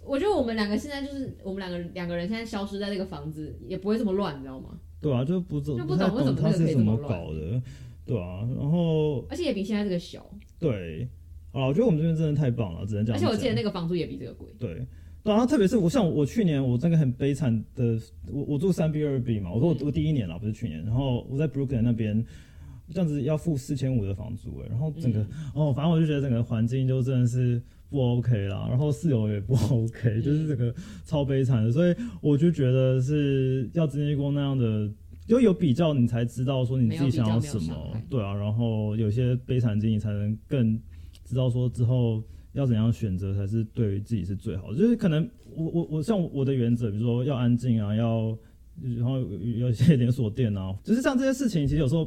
[0.05, 4.79] 我觉得我们两个现在就是我们两个两个人现在消失在那个房子，也不会这么乱，你知道吗？
[5.01, 7.62] 对啊，就不懂就不太懂为什么那个他是怎么可以这么乱搞的，
[8.05, 10.25] 对啊，然后而且也比现在这个小，
[10.59, 11.09] 对，
[11.53, 13.17] 啊，我觉得我们这边真的太棒了，只能讲。
[13.17, 14.49] 而且我记得那个房租也比这个贵。
[14.59, 14.87] 对。
[15.25, 22.27] 对啊，特别是我像我去年我那个很悲惨的，我我住三 B 二 B 嘛，我说我我第一年啦，不是去年，然后我在 Brooklyn 那边
[22.93, 27.62] 这样子要付四千五的房租哎，然后整个、嗯哦，反正我就觉得整个环境就真的是
[27.93, 30.75] 不 OK 啦，然后室友也不 OK，就是这个
[31.05, 34.91] 超悲惨的，所以我就觉得是要经历过那样的。
[35.25, 40.79] 就有比较，你才知道说你自己想要什么对啊，然后有些悲惨经历才能更
[41.25, 42.21] 知道说之后
[42.55, 44.77] 要怎样选择才是对于自己是最好的。
[44.77, 48.37] 就是可能我我我像我的原则，比如说要安静啊，要
[48.97, 52.07] 然后有有一些连锁店啊，就是像这些事情，其实有时候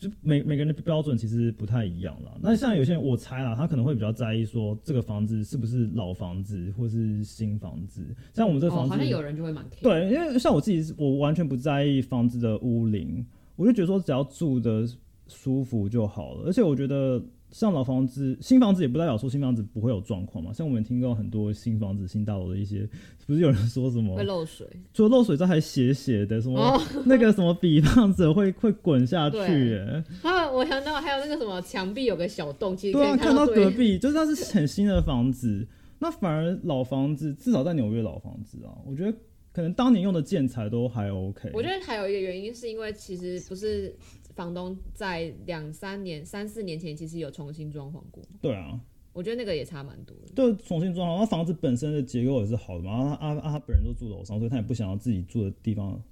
[0.00, 2.32] 就每每个人的标准其实不太一样啦。
[2.40, 8.02] 那像有些人，我猜啦，他可能会比较在意说这个房子是不是老房子或是新房子。
[8.32, 9.82] 像我们这房子，好像有人就会蛮 care。
[9.82, 13.22] 对，因为像我自己，我完全不在意房子的屋龄，
[13.56, 14.88] 我就觉得说只要住的
[15.28, 16.44] 舒服就好了。
[16.46, 20.52] 而且我觉得像老房子、新房子也不代表说新房子不会有状况嘛。
[20.52, 22.88] 像我们听到很多新房子、新大楼的一些，
[23.26, 30.04] 不是有人说什么会漏水，除了漏水之外还斜斜的，什么、哦那个什么比方子会会滚下去对耶。
[30.22, 35.66] 还有我想到还有那个什么墙壁有个小洞，其实可对啊，以看到隔壁就是它是很新的房子，
[35.98, 39.12] 那反而老房子，至少在纽约老房子啊，我觉得
[39.52, 41.50] 可能当年用的建材都还 OK。
[41.52, 43.92] 我觉得还有一个原因是因为其实不是
[44.40, 48.80] 房东在两三年、三四年前其实有重新装潢过，对啊，
[49.12, 50.32] 我觉得那个也差蛮多的。
[50.34, 56.02] 就重新装潢，那房子本身的结构也是好的嘛，他啊啊他本人都住楼上，所以他也不想要自己住的地方。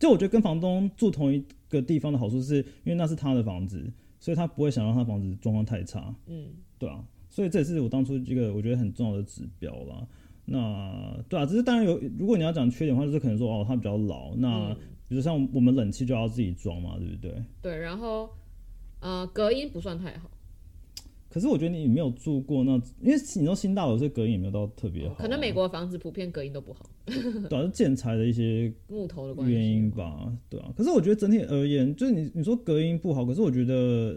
[0.00, 6.12] 就我觉得跟房东住同一个地方的好处是，因为那是他的房子，所以他不会想让他房子状况太差。
[6.26, 6.48] 嗯，
[6.80, 10.04] 对啊，所以这也是我当初这个我觉得很重要的指标啦。
[10.44, 14.34] 那对啊，只是当然有，如果你要讲缺点的话，就是可能说哦，它比较老。
[14.34, 14.76] 那、嗯
[15.08, 17.34] 比如像我们冷气就要自己装嘛，对不对？
[17.62, 18.28] 对，然后
[19.00, 20.30] 呃隔音不算太好，
[21.28, 30.72] 可是我觉得你没有住过那，因为你说新大楼这隔音也没有到特别好啊、可能美国房子普遍隔音都不好， 对啊，是建材的一些木头的关系原因吧，对啊。
[30.76, 34.16] 可是我觉得整体而言，就是你你说隔音不好，可是我觉得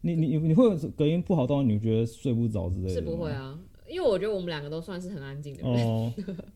[0.00, 0.64] 你你你你会
[0.96, 3.30] 隔音不好到你觉得睡不着之类的是不会？
[3.30, 3.58] 啊，
[3.88, 5.86] 因为我觉得我们两个都算是很安静的人。
[5.86, 6.12] 哦，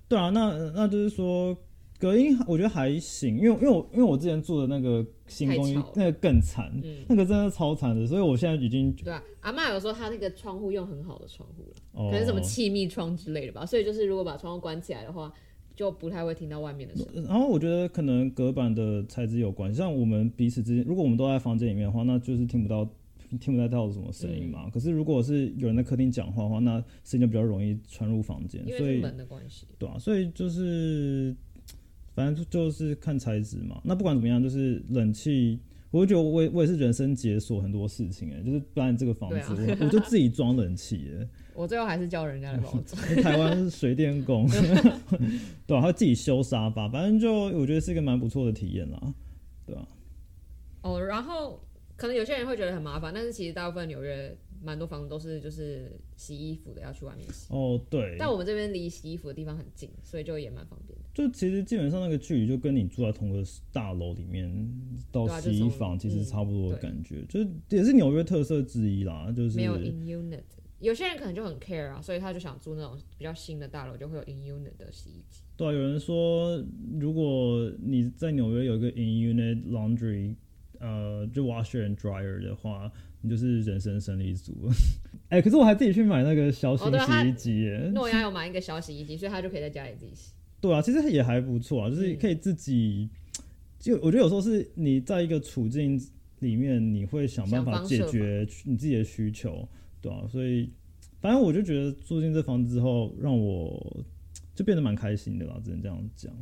[0.08, 1.56] 对啊，那那就是说
[2.00, 15.30] 隔音我觉得还行，因为因为我因为我之前住的那个新公寓那个更惨，嗯那个真的超惨的，所以我现在已经对啊，阿嬷有说她那个窗户用很好的窗户了，哦可能什么气密窗之类的吧，所以就是如果把窗户关起来的话，
[15.76, 17.22] 就不太会听到外面的声音。
[17.24, 22.88] 然后我觉得可能隔板的材质有关，像我们彼此之间，如果我们都在房间里面的话，那就是听不到
[23.38, 24.64] 听不太到什么声音嘛。
[24.64, 29.66] 嗯可是如果是有人在客厅讲话的话，那声音就比较容易传入房间，所以门的关系。
[29.78, 31.34] 对啊，所以就是
[32.20, 33.80] 反正就就是看材质嘛。
[33.82, 35.58] 那不管怎么样，就是冷气
[35.90, 43.02] 我就觉得我我也是人生解锁很多事情哎，就是搬这个房子，啊我我就自己装冷气哎， 我最后还是叫人家来帮我装。
[43.22, 44.46] 台湾是水电工，
[45.66, 49.14] 对啊，他自己修沙发，反正就我觉得是一个蛮不错的体验啦，
[49.66, 49.88] 对啊，
[50.82, 51.58] 哦，然后
[51.96, 61.04] 可能有些人会觉得很麻烦，但是其实大部分纽约蛮多房子都是就是洗衣服的要去外面洗，哦对，但我们这边离洗衣服的地方很近，所以就也蛮方便的。
[61.14, 63.42] 就其实基本上那个距离就跟你住在同个
[63.72, 64.50] 大楼里面
[65.10, 70.42] 到洗衣房其实嗯差不多的感觉，就是也是纽约特色之一啦，就是没有 in unit，
[70.78, 75.42] 有些人可能就很 care 啊，所以他就想住那种比较新的大楼，就会有 in unit 的洗衣机。
[75.56, 76.62] 对啊，有人说，
[76.98, 80.34] 如果你在纽约有一个 in unit laundry，
[80.78, 82.90] 呃，就 washer and dryer 的话，
[83.22, 84.72] 你就是人生胜利组了。
[85.30, 87.90] 哎、可是我还自己去买那个小型洗衣机耶。
[87.94, 90.32] 诺亚 有买一个小洗衣机，所以他就可以在家里自己洗。
[90.60, 93.08] 对啊，其实也还不错啊，就是嗯可以自己，
[93.78, 96.00] 就我觉得有时候是你在一个处境
[96.40, 99.68] 里面，你会想办法解决你自己的需求，
[100.00, 100.70] 对啊，所以
[101.20, 104.04] 反正我就觉得住进这房子之后，让我
[104.54, 106.32] 就变得蛮开心的啦，只能这样讲。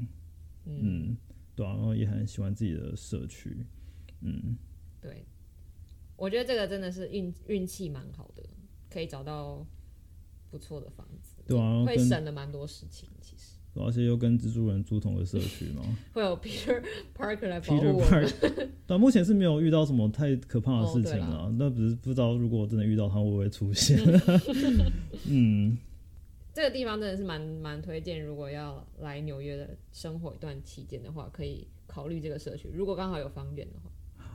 [0.65, 1.17] 嗯，嗯，
[1.55, 3.57] 对啊，然后也很喜欢自己的社区，
[4.23, 4.57] 嗯，
[5.01, 5.25] 对，
[6.19, 8.43] 我觉得这个真的是运运气蛮好的，
[8.91, 9.65] 可以找到
[10.51, 13.09] 不错的房子，对啊会省了蛮多事情。
[13.23, 16.83] 其实而且又跟蜘蛛人住同个社区嘛 会有 Peter
[17.17, 18.05] Parker 来保护我。
[18.05, 23.97] Park，但 目前是没有遇到什么太可怕的事情哦对啦，那只是不知道如果真的遇到他会不会出现，
[25.29, 25.79] 嗯，
[26.53, 32.69] 这个地方真的是蛮蛮推荐，如果要来纽约的生活一段期间的话，可以考虑这个社区。
[32.75, 33.89] 如果刚好有方便的话，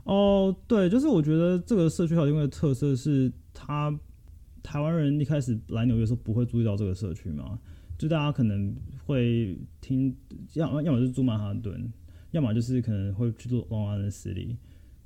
[0.04, 3.98] 哦，对，就是我觉得这个社区还有另特色是，他
[4.62, 7.58] 台湾人一开始来纽约的时候不会注意到这个社区嘛，
[7.98, 8.74] 就大家可能
[9.06, 10.14] 会听，
[10.54, 11.90] 要要么就是住曼哈顿，
[12.32, 14.56] 要么就是可能会去住 Long Island City，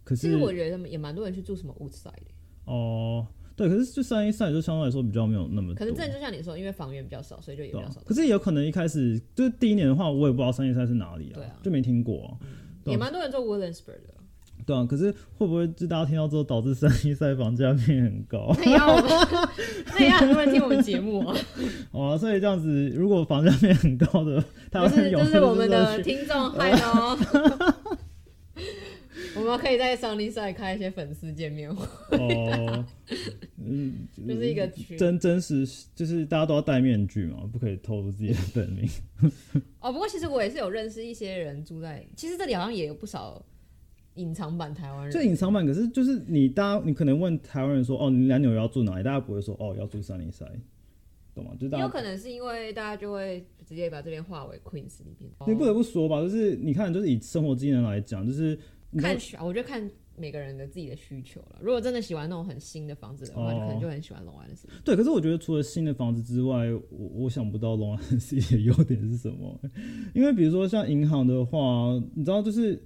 [0.03, 2.33] 可是我觉得也蛮多人去住什么 Woodside 的，
[2.65, 8.01] 哦，对，可是就三一赛就相对来说比较没有那么多，可能真的就像你说，因为房源比较少，所以就也比较少。
[8.01, 12.39] 可是也有可能一开始就是第一年的话，我也不知道三一赛是哪里啊，对啊就没听过、啊，
[12.85, 14.15] 也蛮多人做 Williamsburg 的。
[14.69, 18.55] 对啊，可是会不会就大家听到之后导致三 一赛房价变很高？
[18.59, 19.49] 那也要我们，
[19.97, 21.35] 那也要很多人听我们节目啊，
[21.91, 27.19] 哦，所以这样子，如果房价变很高的，台湾就是就是我们的听众害的哦。
[29.35, 31.87] 我们可以在上力赛开一些粉丝见面会，
[32.19, 32.85] 哦，
[33.57, 33.95] 嗯，
[34.27, 34.67] 就是一个
[34.99, 38.89] 真真实，就是大家都要戴面具嘛，不可以透露自己的本名。
[39.81, 39.93] 哦。
[39.93, 43.41] 不过其实我也是有认识一些人住在，其实这里好像也有不少
[44.19, 45.11] 隐藏版台湾人。
[45.11, 49.03] 就隐藏版，可是就是你大家，你可能问台湾人说，哦，你来纽约要住哪里？
[49.03, 50.47] 大家不会说，哦，要住三零三，
[51.35, 51.53] 懂吗？
[51.59, 55.31] 就大家，有可能是因为大家就会直接把这边划为 Queens 里面。
[55.47, 58.59] 你不得不说吧，就是你看，就是以生活技能来讲，就是
[58.99, 61.61] 看需，我觉得看每个人的自己的需求了。
[61.61, 64.69] 如果真的喜欢那种很新的房子的话，哦就可能就很喜欢龙湾的 City。
[64.85, 69.61] 对，可是我觉得除了新的房子之外，我我想不到 Long Island City 的优点是什么。
[70.15, 72.83] 因为比如说像银行的话，你知道，就是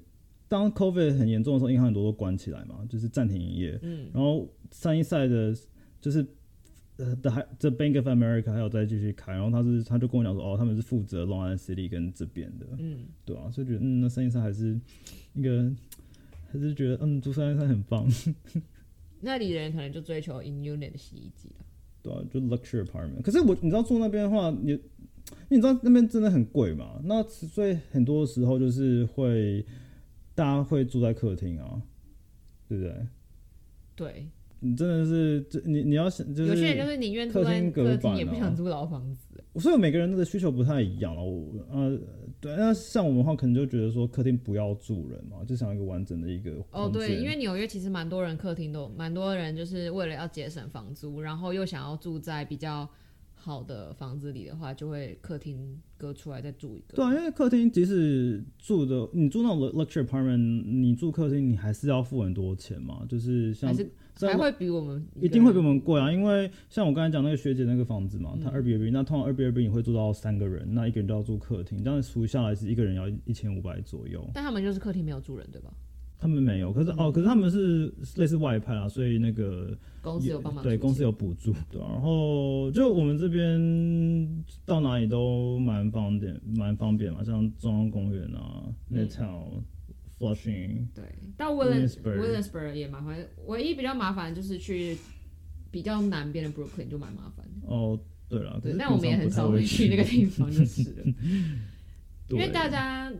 [0.53, 3.79] 当 COVID 很严重的时候，银行很多都关起来嘛，就是暂停营业。
[3.83, 5.57] 嗯，然后三一赛的，
[5.99, 6.25] 就是
[6.99, 14.79] 呃的还这 Bank of America 还有再继续开，然后他是他就跟我讲说，哦，他们是负责 Long Island City 跟这边的，嗯，对啊，所以觉得嗯，那三一赛还是
[15.35, 15.73] 一个。
[16.53, 18.07] 还是觉得嗯，住三一赛很棒，
[19.23, 21.65] 那里的人可能就追求 in unit 的洗衣机了。
[22.03, 23.23] 对啊，就 luxury apartment。
[23.23, 24.79] 可是我你知道住那边的话，你
[25.49, 27.01] 你知道那边真的很贵嘛？
[27.05, 29.65] 那所以很多时候就是会
[30.35, 31.83] 大家会住在客厅啊，
[32.69, 33.07] 对不对？
[33.95, 34.27] 对，
[34.61, 39.29] 你真的是这你你要想就是有些人就是宁愿住在客厅隔客厅，也不啊想租老房子。
[39.57, 41.23] 所以每个人的需求不太一样了。
[41.23, 41.99] 我呃，
[42.41, 52.89] 对，那像我们的话，可能就觉得说客厅不要住人嘛，就想要一个完整的一个哦，对，因为纽约其实蛮多人客厅都蛮多人就是为了要节省房租，然后又想要住在比较
[53.45, 56.95] 好的房子里的话，就会客厅割出来再住一个。
[56.95, 74.25] 对啊，因为客厅即使住的你住那种 luxury apartment，你住客厅你还是要付很多钱嘛，就是像还是在还会比我们一定会比我们们贵啊，因为像我刚才讲那个学姐那个房子嘛，她嗯二 B 二 B，那通常二 B 二 B 你会住到三个人，那一个人就要住客厅，这样除下来是一个人要一千五百左右。
[74.33, 75.75] 但他们就是客厅没有住人，对吧？
[76.23, 89.09] 他们没有，可是哦，可是他们是类似外派啊，所以那个公司有帮忙对公司有补助，对啊、然后就我们这边到哪里都蛮方便，蛮方便嘛，像中央公园啊、嗯。
[89.09, 89.63] Midtown、
[90.17, 91.03] Flushing，对，
[91.37, 94.97] 到 Williams Williamsburg Williamsburg 也麻烦，唯一比较麻烦就是去
[95.73, 97.67] 比较南边的 Brooklyn 就蛮麻烦的。
[97.67, 97.99] 哦，
[98.29, 101.03] 对了，可对，是但我们也很少会会去那个地方就是了，
[102.31, 103.13] 因对为大家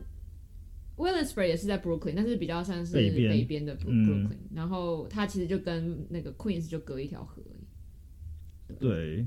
[0.95, 8.75] Williamsburg 也是在 Brooklyn，但是比较像是北边的 Brooklyn，、然后它其实就跟那个 Queens 就隔一条河而已。
[8.79, 9.25] 对，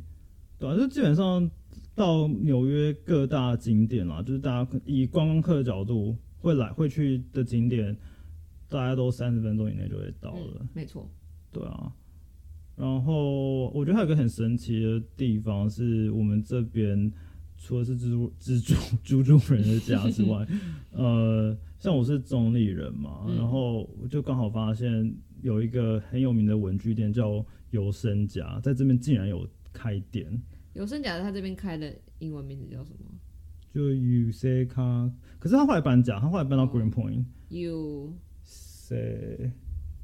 [0.59, 1.51] 对啊，就基本上
[1.95, 7.97] 到纽约各大景点啦，就是大家以观光客的角度会来会去的景点，
[8.69, 10.59] 大家都三十分钟以内就会到了。
[10.61, 11.11] 嗯，没错。
[11.53, 11.93] 对啊，
[12.77, 17.11] 然后我觉得还有一个很神奇的地方是我们这边
[17.59, 20.47] 除了是蜘蛛 蜘蛛蜘蛛人的家之外，
[20.93, 30.27] 呃，像我是中立人嘛，嗯然后我就刚好发现有一个很有名的文具店叫有声家，在这边竟然有开店，
[30.75, 33.07] 有声假的他这边开的英文名字叫什么
[33.73, 37.25] 就 U C 卡，可是他后来搬家，他后来搬到哦 Green Point。
[37.49, 39.53] ？You C，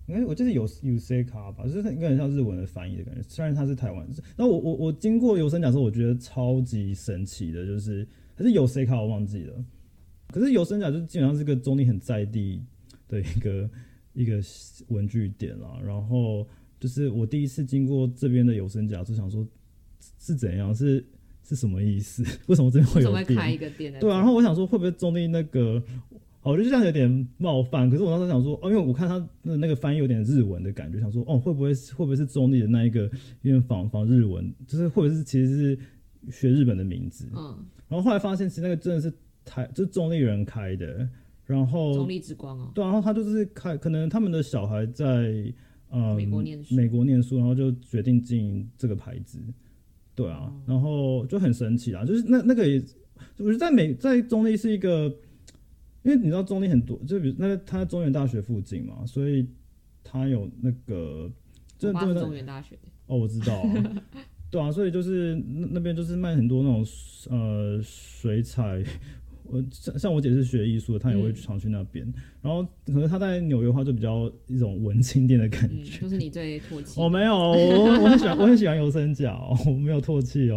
[0.06, 3.22] 应该我记得有有 C 卡吧，就是应该很像日文的翻译的感觉。
[3.28, 9.64] 虽然它是台湾，那我我我经过有声奖的时候，我觉得超级神奇的，就是还是有 C 卡我忘记了。
[10.28, 12.62] 可是有声讲就基本上是个中立很在地
[13.06, 13.70] 的一个
[14.14, 14.40] 一个
[14.88, 15.78] 文具店啦。
[15.84, 16.46] 然后
[16.80, 19.46] 就是我第一次经过这边的有声奖，就想说
[20.18, 21.04] 是怎样，是
[21.44, 22.24] 是什么意思？
[22.48, 23.38] 为什么这边会有店？
[23.38, 23.92] 开一个店？
[24.00, 25.82] 对啊，然后我想说会不会中立那个，
[26.42, 27.88] 哦，我就这样有点冒犯。
[27.88, 33.02] 可是我当时想说，哦，因为我看他的那个翻译有点日文的感觉，想说，哦，会不会是会不会是中立的那一个
[33.42, 35.78] 有点仿仿日文，就是或者是其实是
[36.30, 37.28] 学日本的名字。
[37.36, 39.12] 嗯，然后后来发现，其实那个真的是
[39.44, 41.08] 台，就是中立人开的。
[41.44, 42.70] 然后中立之光哦。
[42.74, 45.52] 对啊，然后他就是开，可能他们的小孩在
[45.90, 49.38] 呃美国念书美国念书，然后就决定经营这个牌子。
[50.14, 52.82] 对啊，哦然后就很神奇啊，就是那那个也，
[53.38, 55.12] 我觉得在美在中立是一个，
[56.02, 59.46] 因为你知道中立很多，就比如那个他在中原大学附近嘛，所以
[60.02, 61.30] 他有那个，
[61.78, 62.76] 就我爸是对中原大学。
[63.06, 64.02] 哦，我知道、啊，
[64.50, 66.84] 对啊，所以就是那那边就是卖很多那种
[67.30, 68.82] 呃水彩，
[69.52, 72.10] 我像像我姐是学艺术的，她也会嗯常去那边。
[72.40, 76.00] 然后可能她在纽约的话，就比较一种文青店的感嗯，觉。
[76.00, 76.98] 就是你最唾弃。
[76.98, 80.56] 我、没有，我我很喜欢，我很喜欢游声甲、哦，我没有唾弃哦。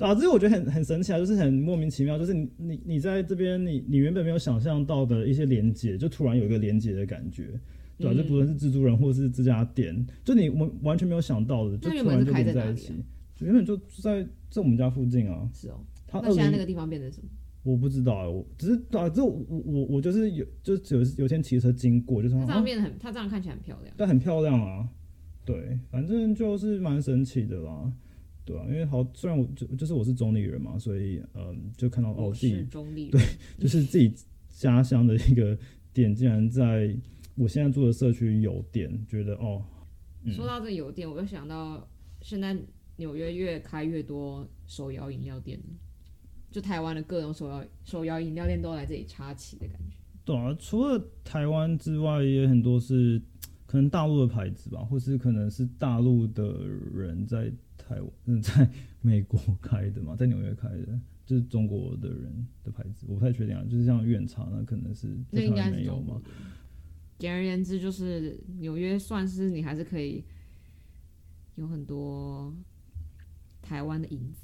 [0.00, 7.50] 啊，这是我觉得很很神奇啊，就是很莫名其妙，就是你你你在这边，你你原本没有想象到的一些连接，就突然有一个连接的感觉。
[7.96, 12.92] 对啊，嗯就不论是蜘蛛人或是这家店，就你完完全没有想到的，就突然就连在一起。
[13.38, 15.48] 原本就在在我们家附近啊。
[15.54, 15.78] 是哦。
[16.06, 17.28] 他现在那个地方变成什么？
[17.64, 23.92] 我不知道哎、我只是啊，这我我我就是有就只有有天骑车经过，就是它这啊样变得很，它这样看起来很漂亮。
[23.96, 24.88] 但很漂亮啊。
[25.46, 27.92] 对，反正就是蛮神奇的啦。
[28.44, 33.22] 对啊，因为好，虽然我就就是我是中立人嘛，所以嗯，就看到哦我自己是中立 人。
[33.58, 34.12] 就是自己
[34.50, 35.58] 家乡的一个
[35.92, 36.94] 点，竟然在
[37.34, 39.62] 我现在住的社区有店，觉得哦，
[40.22, 41.88] 嗯说到这有店，我就想到
[42.20, 42.54] 现在
[42.96, 45.58] 纽约越开越多手摇饮料店，
[46.54, 49.96] 就台湾的各种手摇手摇饮料店都来这里插旗的感觉。
[50.24, 53.20] 对啊，除了台湾之外，也很多是
[53.66, 56.56] 可能大陆的牌子吧，或是可能是大陆的
[56.94, 60.96] 人在台湾、嗯，在美国开的嘛，在纽约开的，
[61.26, 63.64] 就是中国的人的牌子，我不太确定啊。
[63.68, 66.22] 就是像远茶，那可能是在台那应该湾没有嘛。
[67.18, 70.22] 简而言之，就是纽约算是你还是可以
[71.56, 72.54] 有很多
[73.60, 74.43] 台湾的影子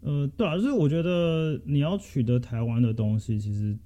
[0.00, 3.78] 呃，对啊，就是我觉得你要取得台湾的东西，其实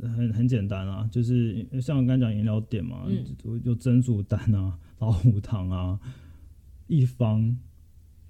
[0.00, 6.00] 很很简单啊，就是像我刚才讲饮料店嘛，嗯有有珍珠丹啊、老虎糖啊、
[6.86, 7.56] 一方，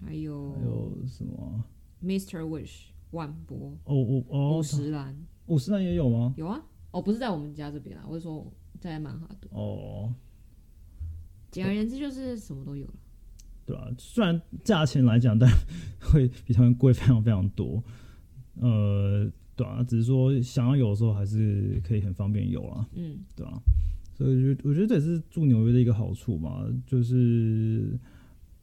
[0.05, 1.65] 还有还有什么啊、
[2.03, 2.41] Mr.
[2.43, 5.17] Wish 万博、哦，我哦五，十岚
[5.47, 6.35] 五十岚也有吗？
[6.37, 6.63] 有啊。
[6.91, 9.49] 哦，不是在我们家这边啊，我是说在曼哈顿。
[9.53, 10.13] 哦，
[11.51, 12.95] 简而言之，就是什么都有了。
[13.69, 15.47] 对啊，虽然价钱来讲，但
[16.01, 17.85] 会比他们贵非常非常多。
[18.55, 23.61] 呃，对啊，只是说想要有的时候还是可以很方便有啊，嗯，对啊。
[24.15, 27.99] 所以我觉得我觉得这也是住纽约的一个好处嘛，就是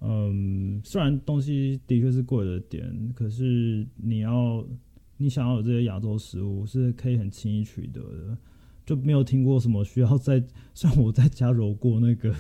[0.02, 4.66] 嗯，虽然东西的确是贵了点，可是你要
[5.18, 8.38] 你想要有这些亚洲食物是可以很轻易取得的，
[8.86, 10.44] 就没有听过什么需要在，
[10.74, 12.36] 虽然我在家揉过那个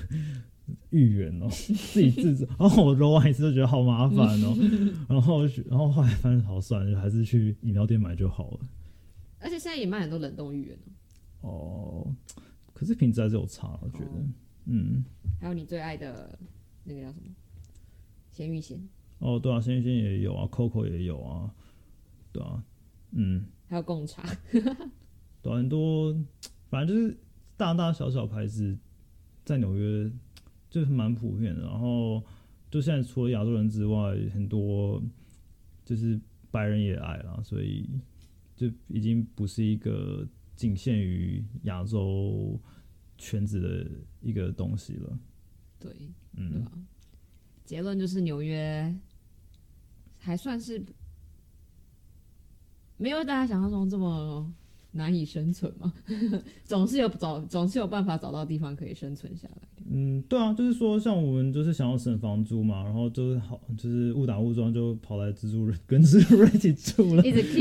[0.89, 4.55] 芋圆哦， 自己制作， 然后我揉完一次就觉得好麻烦哦，
[5.09, 8.59] 然后然后后来发现好算了，就还是去饮料店买就好了。
[9.39, 10.78] 而且现在也卖很多冷冻芋圆
[11.41, 12.16] 哦哦，
[12.74, 14.24] 可是品质还是有差，我觉得，哦
[14.66, 15.03] 嗯。
[15.39, 16.38] 还有你最爱的
[16.84, 17.28] 那个叫什么
[18.32, 18.80] 咸芋仙，
[19.20, 21.53] 哦，对啊，咸芋鲜也有啊，Coco 也有啊，
[22.32, 22.63] 对啊，
[23.11, 24.24] 嗯，还有贡茶。
[24.51, 24.61] 对
[25.53, 26.16] 啊、很多，
[26.70, 27.16] 反正就是
[27.55, 28.76] 大大小小牌子
[29.43, 30.11] 在纽约
[30.76, 31.62] 就是蛮普遍的。
[31.62, 32.22] 然后
[32.70, 35.02] 就现在除了亚洲人之外，很多
[35.86, 36.20] 就是
[36.52, 37.90] 白人也爱啦，所以
[38.58, 42.60] 就已经不是一个仅限于亚洲
[43.18, 45.18] 圈子的一个东西了。
[45.80, 46.74] 对，对嗯吧？
[47.64, 48.94] 结论就是纽约
[50.18, 50.84] 还算是
[52.98, 54.54] 没有大家想象中这么
[54.96, 55.93] 难以生存嘛，
[56.64, 59.68] 总是有找总是有办法找到地方可以生存下来。
[59.88, 67.24] 嗯，对啊，就是说，像我们就是想要省房租嘛，然后就是好，就是误打误撞就跑来蜘蛛人跟蜘蛛人一起住了。
[67.24, 67.60] 一直 Q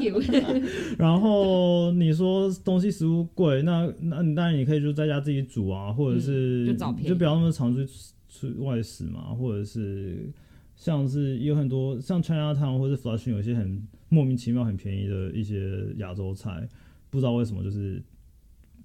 [0.00, 7.92] 一直 Q， 然后你说东西食物贵，那那你当然你可以就在家自己煮啊，或者是、嗯就找便宜就不要那么常出去
[8.28, 10.30] 出外食嘛，或者是
[10.76, 16.68] 像是有很多像 Chinatown 或者 Flushing 有一些很莫名其妙很便宜的一些亚洲菜，
[17.10, 18.02] 不知道为什么就是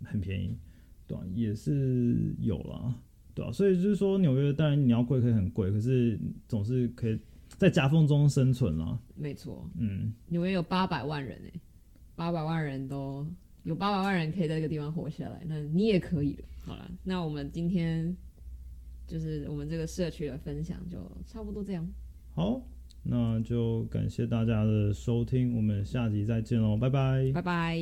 [0.04, 0.58] 很便宜，
[1.08, 2.96] 对吧、也是有啦，
[3.34, 7.20] 对啊，所以就是说纽约当然你要贵可以很贵，可是总是可以
[7.58, 10.14] 在夹缝中生存啦，没错，嗯。
[10.28, 11.60] 纽约有八百万人哎，
[12.16, 13.28] 八百万人都
[13.64, 16.44] 有八百万人可以在这个地方活下来，那你也可以的。
[16.64, 18.16] 好了，那我们今天
[19.08, 21.88] 就是我们这个社区的分享就差不多这样，
[22.34, 22.62] 好，
[23.04, 27.32] 那就感谢大家的收听，我们下集再见喽，拜拜。
[27.34, 27.78] 拜拜。